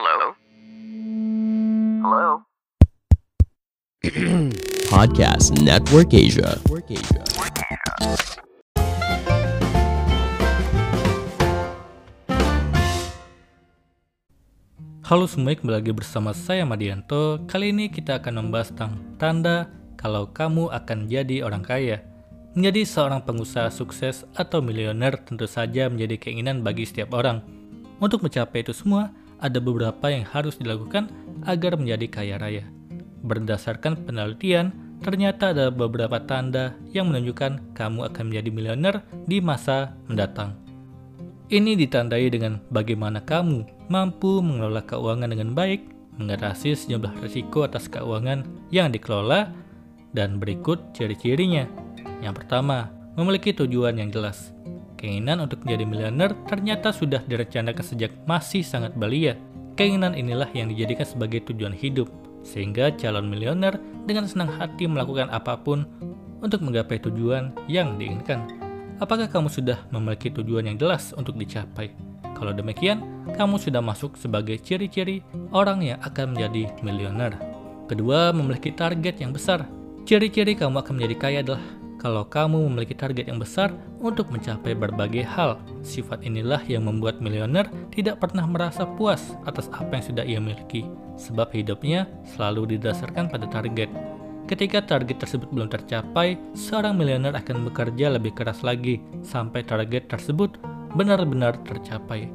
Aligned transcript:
Hello? 0.00 0.32
Hello? 2.00 2.28
Podcast 4.96 5.52
Network 5.60 6.16
Asia. 6.16 6.56
Halo 15.04 15.28
semua, 15.28 15.52
kembali 15.52 15.68
lagi 15.68 15.92
bersama 15.92 16.32
saya 16.32 16.64
Madianto. 16.64 17.44
Kali 17.44 17.68
ini 17.68 17.92
kita 17.92 18.24
akan 18.24 18.48
membahas 18.48 18.72
tentang 18.72 19.04
tanda 19.20 19.68
kalau 20.00 20.32
kamu 20.32 20.72
akan 20.72 21.12
jadi 21.12 21.44
orang 21.44 21.60
kaya. 21.60 22.00
Menjadi 22.56 22.88
seorang 22.88 23.20
pengusaha 23.28 23.68
sukses 23.68 24.24
atau 24.32 24.64
miliuner 24.64 25.20
tentu 25.20 25.44
saja 25.44 25.92
menjadi 25.92 26.16
keinginan 26.16 26.64
bagi 26.64 26.88
setiap 26.88 27.12
orang. 27.12 27.44
Untuk 28.00 28.24
mencapai 28.24 28.64
itu 28.64 28.72
semua, 28.72 29.12
ada 29.40 29.58
beberapa 29.58 30.12
yang 30.12 30.24
harus 30.28 30.60
dilakukan 30.60 31.08
agar 31.48 31.76
menjadi 31.80 32.06
kaya 32.08 32.36
raya. 32.36 32.64
Berdasarkan 33.24 34.04
penelitian, 34.04 34.72
ternyata 35.00 35.52
ada 35.56 35.72
beberapa 35.72 36.20
tanda 36.24 36.76
yang 36.92 37.08
menunjukkan 37.08 37.76
kamu 37.76 38.12
akan 38.12 38.24
menjadi 38.28 38.50
miliuner 38.52 38.96
di 39.24 39.40
masa 39.40 39.96
mendatang. 40.08 40.56
Ini 41.50 41.74
ditandai 41.74 42.30
dengan 42.30 42.62
bagaimana 42.70 43.24
kamu 43.26 43.90
mampu 43.90 44.38
mengelola 44.38 44.86
keuangan 44.86 45.34
dengan 45.34 45.50
baik, 45.50 45.82
mengatasi 46.14 46.78
sejumlah 46.78 47.18
risiko 47.26 47.66
atas 47.66 47.90
keuangan 47.90 48.46
yang 48.70 48.94
dikelola, 48.94 49.50
dan 50.14 50.38
berikut 50.38 50.94
ciri-cirinya. 50.94 51.66
Yang 52.22 52.44
pertama, 52.44 52.92
memiliki 53.18 53.50
tujuan 53.50 53.98
yang 53.98 54.14
jelas. 54.14 54.54
Keinginan 55.00 55.40
untuk 55.40 55.64
menjadi 55.64 55.84
miliuner 55.88 56.36
ternyata 56.44 56.92
sudah 56.92 57.24
direncanakan 57.24 57.80
sejak 57.80 58.12
masih 58.28 58.60
sangat 58.60 58.92
belia. 58.92 59.32
Keinginan 59.80 60.12
inilah 60.12 60.52
yang 60.52 60.68
dijadikan 60.68 61.08
sebagai 61.08 61.40
tujuan 61.48 61.72
hidup, 61.72 62.12
sehingga 62.44 62.92
calon 63.00 63.32
miliuner 63.32 63.80
dengan 64.04 64.28
senang 64.28 64.52
hati 64.52 64.84
melakukan 64.84 65.32
apa 65.32 65.56
pun 65.56 65.88
untuk 66.44 66.60
menggapai 66.60 67.00
tujuan 67.00 67.56
yang 67.64 67.96
diinginkan. 67.96 68.44
Apakah 69.00 69.32
kamu 69.32 69.48
sudah 69.48 69.80
memiliki 69.88 70.28
tujuan 70.28 70.68
yang 70.68 70.76
jelas 70.76 71.16
untuk 71.16 71.40
dicapai? 71.40 71.96
Kalau 72.36 72.52
demikian, 72.52 73.00
kamu 73.32 73.56
sudah 73.56 73.80
masuk 73.80 74.20
sebagai 74.20 74.60
ciri-ciri 74.60 75.24
orang 75.56 75.80
yang 75.80 75.98
akan 76.04 76.36
menjadi 76.36 76.68
miliuner. 76.84 77.32
Kedua, 77.88 78.36
memiliki 78.36 78.76
target 78.76 79.16
yang 79.24 79.32
besar. 79.32 79.64
Ciri-ciri 80.04 80.52
kamu 80.52 80.84
akan 80.84 80.92
menjadi 81.00 81.16
kaya 81.16 81.38
adalah 81.40 81.64
kalau 82.00 82.24
kamu 82.24 82.64
memiliki 82.64 82.96
target 82.96 83.28
yang 83.28 83.36
besar 83.36 83.76
untuk 84.00 84.32
mencapai 84.32 84.72
berbagai 84.72 85.20
hal. 85.20 85.60
Sifat 85.84 86.24
inilah 86.24 86.64
yang 86.64 86.88
membuat 86.88 87.20
miliuner 87.20 87.68
tidak 87.92 88.24
pernah 88.24 88.48
merasa 88.48 88.88
puas 88.88 89.36
atas 89.44 89.68
apa 89.76 90.00
yang 90.00 90.04
sudah 90.08 90.24
ia 90.24 90.40
miliki, 90.40 90.88
sebab 91.20 91.52
hidupnya 91.52 92.08
selalu 92.24 92.74
didasarkan 92.74 93.28
pada 93.28 93.44
target. 93.52 93.92
Ketika 94.48 94.82
target 94.82 95.20
tersebut 95.20 95.52
belum 95.52 95.68
tercapai, 95.68 96.40
seorang 96.56 96.96
miliuner 96.96 97.36
akan 97.36 97.68
bekerja 97.68 98.10
lebih 98.10 98.32
keras 98.34 98.64
lagi 98.64 98.98
sampai 99.20 99.62
target 99.62 100.08
tersebut 100.08 100.56
benar-benar 100.96 101.60
tercapai. 101.68 102.32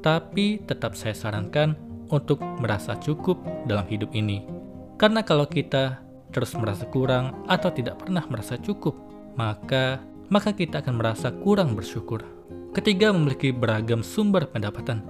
Tapi 0.00 0.64
tetap 0.64 0.96
saya 0.96 1.12
sarankan 1.12 1.76
untuk 2.08 2.40
merasa 2.62 2.96
cukup 2.96 3.36
dalam 3.68 3.84
hidup 3.90 4.08
ini. 4.16 4.46
Karena 4.96 5.20
kalau 5.20 5.44
kita 5.44 6.00
terus 6.30 6.54
merasa 6.54 6.86
kurang 6.88 7.46
atau 7.46 7.70
tidak 7.70 8.02
pernah 8.02 8.22
merasa 8.26 8.58
cukup, 8.58 8.94
maka 9.34 10.02
maka 10.30 10.54
kita 10.54 10.78
akan 10.80 11.02
merasa 11.02 11.34
kurang 11.34 11.74
bersyukur. 11.74 12.22
Ketiga, 12.70 13.10
memiliki 13.10 13.50
beragam 13.50 14.00
sumber 14.06 14.46
pendapatan. 14.46 15.02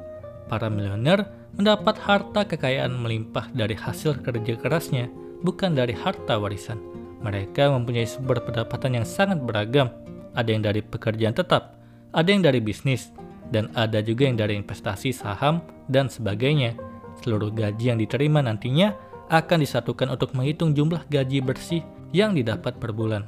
Para 0.49 0.73
miliuner 0.73 1.29
mendapat 1.55 2.01
harta 2.01 2.49
kekayaan 2.49 2.97
melimpah 2.97 3.53
dari 3.53 3.77
hasil 3.77 4.25
kerja 4.25 4.57
kerasnya, 4.57 5.13
bukan 5.45 5.77
dari 5.77 5.93
harta 5.93 6.41
warisan. 6.41 6.81
Mereka 7.21 7.69
mempunyai 7.69 8.09
sumber 8.09 8.41
pendapatan 8.41 8.97
yang 8.97 9.07
sangat 9.07 9.45
beragam. 9.45 9.93
Ada 10.33 10.49
yang 10.57 10.65
dari 10.65 10.81
pekerjaan 10.81 11.37
tetap, 11.37 11.77
ada 12.17 12.29
yang 12.33 12.41
dari 12.41 12.65
bisnis, 12.65 13.13
dan 13.53 13.69
ada 13.77 14.01
juga 14.01 14.25
yang 14.25 14.41
dari 14.41 14.57
investasi 14.57 15.13
saham 15.13 15.61
dan 15.93 16.09
sebagainya. 16.09 16.79
Seluruh 17.21 17.53
gaji 17.53 17.93
yang 17.93 18.01
diterima 18.01 18.41
nantinya 18.41 18.97
akan 19.31 19.63
disatukan 19.63 20.11
untuk 20.11 20.35
menghitung 20.35 20.75
jumlah 20.75 21.07
gaji 21.07 21.39
bersih 21.39 21.87
yang 22.11 22.35
didapat 22.35 22.77
per 22.83 22.91
bulan. 22.91 23.23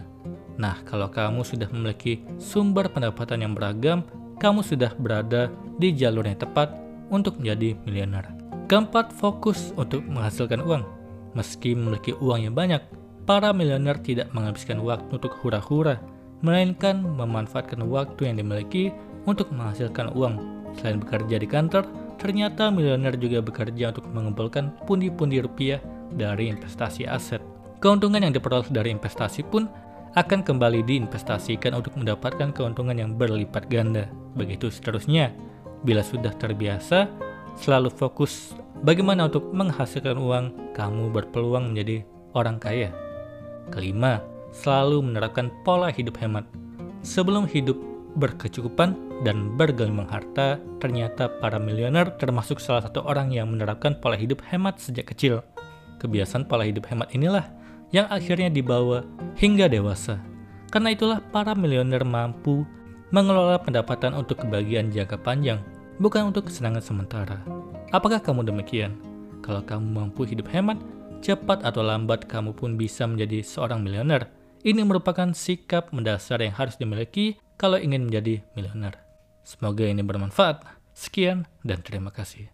Nah, 0.59 0.83
kalau 0.85 1.09
kamu 1.09 1.47
sudah 1.47 1.71
memiliki 1.71 2.21
sumber 2.37 2.91
pendapatan 2.91 3.41
yang 3.41 3.55
beragam, 3.55 4.05
kamu 4.43 4.61
sudah 4.61 4.93
berada 4.99 5.49
di 5.79 5.95
jalur 5.95 6.27
yang 6.27 6.37
tepat 6.37 6.75
untuk 7.09 7.39
menjadi 7.39 7.79
miliuner. 7.87 8.27
Keempat, 8.67 9.15
fokus 9.15 9.71
untuk 9.79 10.03
menghasilkan 10.05 10.61
uang. 10.61 10.83
Meski 11.33 11.73
memiliki 11.73 12.13
uang 12.19 12.51
yang 12.51 12.55
banyak, 12.59 12.83
para 13.25 13.55
miliuner 13.55 13.97
tidak 14.03 14.29
menghabiskan 14.35 14.83
waktu 14.83 15.09
untuk 15.09 15.33
hura-hura, 15.41 16.03
melainkan 16.43 17.01
memanfaatkan 17.01 17.81
waktu 17.87 18.29
yang 18.29 18.37
dimiliki 18.43 18.91
untuk 19.25 19.49
menghasilkan 19.55 20.11
uang. 20.13 20.43
Selain 20.77 20.99
bekerja 20.99 21.37
di 21.39 21.47
kantor, 21.47 21.87
ternyata 22.23 22.71
miliuner 22.71 23.19
juga 23.19 23.43
bekerja 23.43 23.91
untuk 23.91 24.07
mengumpulkan 24.15 24.71
pundi-pundi 24.87 25.43
rupiah 25.43 25.83
dari 26.15 26.47
investasi 26.55 27.03
aset. 27.11 27.43
Keuntungan 27.83 28.23
yang 28.23 28.31
diperoleh 28.31 28.71
dari 28.71 28.95
investasi 28.95 29.43
pun 29.43 29.67
akan 30.15 30.47
kembali 30.47 30.87
diinvestasikan 30.87 31.75
untuk 31.75 31.99
mendapatkan 31.99 32.55
keuntungan 32.55 32.95
yang 32.95 33.19
berlipat 33.19 33.67
ganda. 33.67 34.07
Begitu 34.39 34.71
seterusnya. 34.71 35.35
Bila 35.83 35.99
sudah 36.07 36.31
terbiasa, 36.39 37.11
selalu 37.59 37.91
fokus 37.91 38.55
bagaimana 38.87 39.27
untuk 39.27 39.51
menghasilkan 39.51 40.15
uang, 40.15 40.77
kamu 40.79 41.11
berpeluang 41.11 41.75
menjadi 41.75 42.07
orang 42.39 42.63
kaya. 42.63 42.95
Kelima, 43.75 44.23
selalu 44.55 45.03
menerapkan 45.11 45.51
pola 45.67 45.91
hidup 45.91 46.15
hemat. 46.23 46.47
Sebelum 47.03 47.51
hidup 47.51 47.75
berkecukupan 48.17 49.23
dan 49.23 49.55
bergelimang 49.55 50.11
harta, 50.11 50.59
ternyata 50.83 51.31
para 51.41 51.57
miliuner 51.57 52.13
termasuk 52.19 52.59
salah 52.59 52.85
satu 52.85 53.07
orang 53.07 53.31
yang 53.33 53.49
menerapkan 53.49 53.97
pola 53.97 54.19
hidup 54.19 54.43
hemat 54.51 54.83
sejak 54.83 55.09
kecil. 55.15 55.41
Kebiasaan 56.03 56.51
pola 56.51 56.67
hidup 56.67 56.91
hemat 56.91 57.15
inilah 57.15 57.47
yang 57.95 58.09
akhirnya 58.11 58.51
dibawa 58.51 59.07
hingga 59.39 59.71
dewasa. 59.71 60.19
Karena 60.73 60.93
itulah 60.97 61.21
para 61.31 61.53
miliuner 61.53 62.03
mampu 62.03 62.65
mengelola 63.13 63.61
pendapatan 63.61 64.17
untuk 64.17 64.41
kebahagiaan 64.41 64.89
jangka 64.89 65.21
panjang, 65.21 65.61
bukan 66.01 66.33
untuk 66.33 66.49
kesenangan 66.49 66.81
sementara. 66.81 67.39
Apakah 67.93 68.25
kamu 68.25 68.49
demikian? 68.49 68.97
Kalau 69.45 69.61
kamu 69.61 69.85
mampu 69.85 70.25
hidup 70.25 70.49
hemat, 70.49 70.81
cepat 71.21 71.61
atau 71.63 71.85
lambat 71.85 72.25
kamu 72.25 72.57
pun 72.57 72.81
bisa 72.81 73.05
menjadi 73.05 73.45
seorang 73.45 73.85
miliuner. 73.85 74.27
Ini 74.65 74.81
merupakan 74.87 75.29
sikap 75.37 75.93
mendasar 75.93 76.41
yang 76.41 76.55
harus 76.57 76.81
dimiliki 76.81 77.37
kalau 77.63 77.79
ingin 77.79 78.11
menjadi 78.11 78.43
miliuner. 78.59 78.99
Semoga 79.47 79.87
ini 79.87 80.03
bermanfaat. 80.03 80.67
Sekian 80.99 81.47
dan 81.63 81.79
terima 81.87 82.11
kasih. 82.11 82.51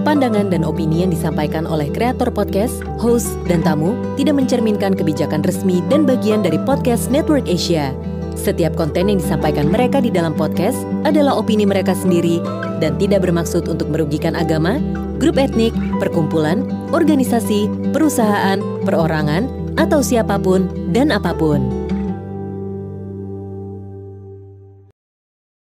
Pandangan 0.00 0.48
dan 0.48 0.64
opini 0.64 1.04
yang 1.04 1.12
disampaikan 1.12 1.68
oleh 1.68 1.92
kreator 1.92 2.32
podcast, 2.32 2.80
host, 2.96 3.36
dan 3.44 3.60
tamu 3.60 3.92
tidak 4.16 4.40
mencerminkan 4.40 4.96
kebijakan 4.96 5.44
resmi 5.44 5.84
dan 5.92 6.08
bagian 6.08 6.40
dari 6.40 6.56
podcast 6.64 7.12
Network 7.12 7.44
Asia. 7.44 7.92
Setiap 8.34 8.72
konten 8.72 9.12
yang 9.12 9.20
disampaikan 9.20 9.68
mereka 9.68 10.00
di 10.00 10.08
dalam 10.08 10.32
podcast 10.32 10.80
adalah 11.04 11.36
opini 11.36 11.68
mereka 11.68 11.92
sendiri 11.92 12.40
dan 12.80 12.96
tidak 12.96 13.28
bermaksud 13.28 13.68
untuk 13.68 13.92
merugikan 13.92 14.32
agama, 14.32 14.80
grup 15.20 15.36
etnik, 15.36 15.76
perkumpulan, 16.00 16.64
organisasi, 16.90 17.68
perusahaan, 17.92 18.58
perorangan, 18.88 19.46
atau 19.76 20.00
siapa 20.00 20.40
pun 20.40 20.66
dan 20.90 21.12
apa 21.12 21.36
pun. 21.36 21.79